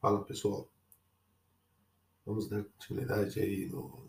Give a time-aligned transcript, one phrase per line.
[0.00, 0.70] Fala pessoal,
[2.24, 4.06] vamos dar continuidade aí no,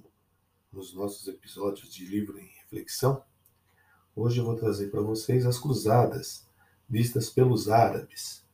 [0.71, 3.23] nos nossos episódios de livro em reflexão.
[4.15, 6.47] Hoje eu vou trazer para vocês as cruzadas
[6.87, 8.46] vistas pelos árabes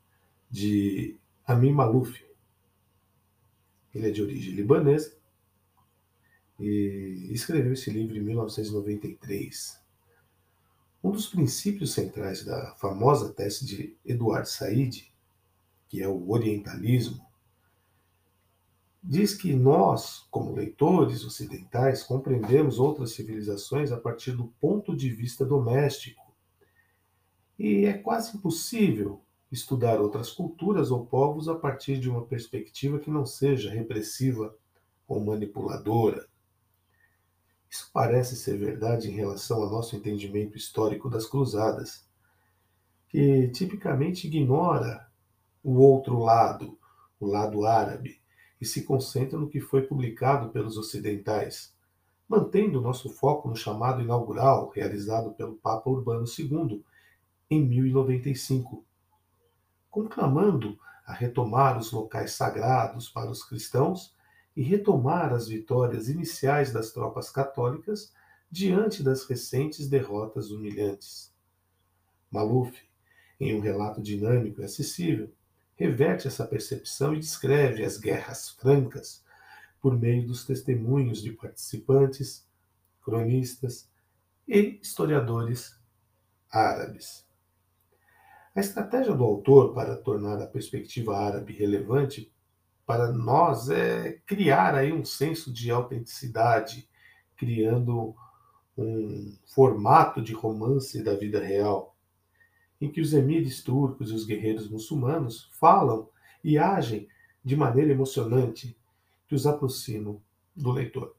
[0.49, 2.23] de Amin Malouf.
[3.93, 5.13] Ele é de origem libanesa
[6.57, 9.77] e escreveu esse livro em 1993.
[11.03, 15.13] Um dos princípios centrais da famosa tese de Eduard Said,
[15.95, 17.25] que é o orientalismo,
[19.01, 25.45] diz que nós, como leitores ocidentais, compreendemos outras civilizações a partir do ponto de vista
[25.45, 26.35] doméstico.
[27.57, 33.09] E é quase impossível estudar outras culturas ou povos a partir de uma perspectiva que
[33.09, 34.53] não seja repressiva
[35.07, 36.27] ou manipuladora.
[37.69, 42.05] Isso parece ser verdade em relação ao nosso entendimento histórico das cruzadas,
[43.07, 45.05] que tipicamente ignora
[45.65, 46.77] o outro lado,
[47.19, 48.21] o lado árabe,
[48.61, 51.73] e se concentra no que foi publicado pelos ocidentais,
[52.29, 56.83] mantendo nosso foco no chamado inaugural realizado pelo Papa Urbano II
[57.49, 58.85] em 1095,
[59.89, 64.13] conclamando a retomar os locais sagrados para os cristãos
[64.55, 68.13] e retomar as vitórias iniciais das tropas católicas
[68.51, 71.33] diante das recentes derrotas humilhantes.
[72.29, 72.71] Maluf,
[73.39, 75.33] em um relato dinâmico e acessível,
[75.75, 79.23] reverte essa percepção e descreve as guerras francas
[79.81, 82.47] por meio dos testemunhos de participantes,
[83.03, 83.89] cronistas
[84.47, 85.79] e historiadores
[86.49, 87.25] árabes.
[88.55, 92.33] A estratégia do autor para tornar a perspectiva árabe relevante
[92.85, 96.87] para nós é criar aí um senso de autenticidade,
[97.35, 98.15] criando
[98.77, 101.94] um formato de romance da vida real,
[102.79, 106.09] em que os emires turcos e os guerreiros muçulmanos falam
[106.43, 107.07] e agem
[107.43, 108.77] de maneira emocionante
[109.27, 110.21] que os aproximam
[110.55, 111.15] do leitor.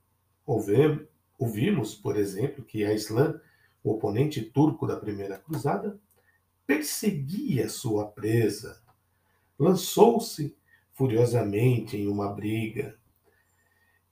[0.47, 3.41] Ouvimos, por exemplo, que a Islã,
[3.83, 5.99] o oponente turco da primeira cruzada,
[6.67, 8.83] perseguia sua presa,
[9.59, 10.57] lançou-se
[10.93, 12.99] furiosamente em uma briga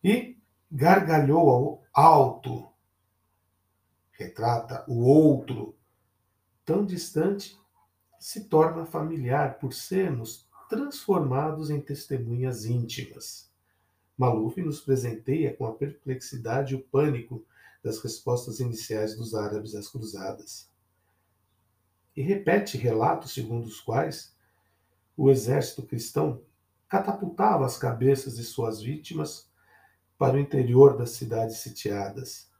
[0.02, 0.36] e
[0.70, 2.68] gargalhou alto.
[4.12, 5.73] Retrata o outro,
[6.64, 7.58] tão distante,
[8.18, 13.52] se torna familiar por sermos transformados em testemunhas íntimas.
[14.16, 17.44] Maluf nos presenteia com a perplexidade e o pânico
[17.82, 20.70] das respostas iniciais dos árabes às cruzadas.
[22.16, 24.34] E repete relatos segundo os quais
[25.16, 26.42] o exército cristão
[26.88, 29.50] catapultava as cabeças de suas vítimas
[30.16, 32.50] para o interior das cidades sitiadas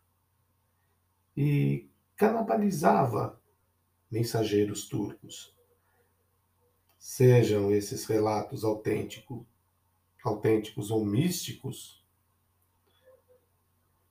[1.37, 3.41] e canibalizava
[4.15, 5.53] mensageiros turcos.
[6.97, 9.45] Sejam esses relatos autênticos,
[10.25, 12.01] autênticos ou místicos,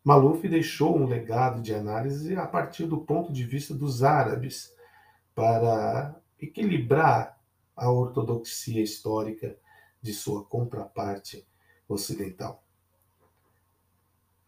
[0.04, 4.76] Maluf deixou um legado de análise a partir do ponto de vista dos árabes
[5.34, 7.42] para equilibrar
[7.74, 9.58] a ortodoxia histórica
[10.02, 11.48] de sua contraparte
[11.88, 12.62] ocidental.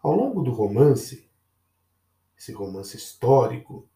[0.03, 1.31] Ao longo do romance,
[2.37, 3.87] esse romance histórico,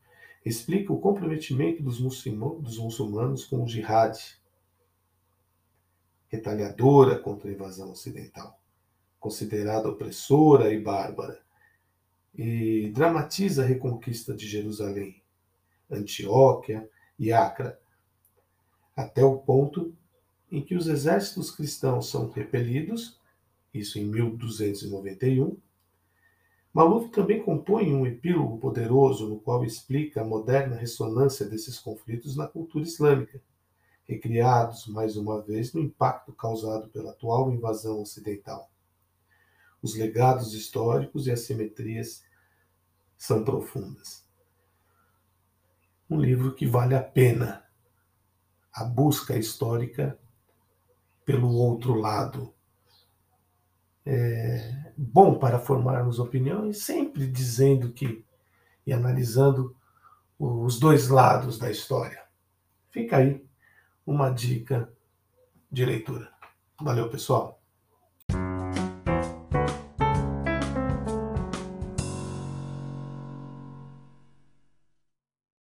[0.46, 4.18] explica o comprometimento dos, muçulmanos com o jihad,
[6.28, 8.60] retaliadora contra a invasão ocidental,
[9.20, 11.42] considerada opressora e bárbara,
[12.36, 15.22] e dramatiza a reconquista de Jerusalém,
[15.90, 17.74] Antioquia e Acre,
[18.96, 19.94] até o ponto
[20.52, 23.20] em que os exércitos cristãos são repelidos,
[23.74, 25.58] isso em 1291.
[26.74, 32.48] Maluf também compõe um epílogo poderoso no qual explica a moderna ressonância desses conflitos na
[32.48, 33.42] cultura islâmica,
[34.08, 38.70] recriados mais uma vez no impacto causado pela atual invasão ocidental.
[39.82, 42.24] Os legados históricos e as simetrias
[43.18, 44.26] são profundas.
[46.10, 47.64] Um livro que vale a pena
[48.74, 50.18] a busca histórica
[51.26, 52.54] pelo outro lado.
[54.12, 58.26] É bom para formarmos opiniões, sempre dizendo que
[58.86, 59.76] e analisando
[60.40, 62.24] os dois lados da história.
[62.90, 63.46] Fica aí
[64.04, 64.92] uma dica
[65.72, 66.32] de leitura.
[66.82, 67.59] Valeu, pessoal.